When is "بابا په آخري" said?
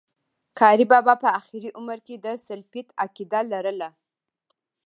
0.91-1.69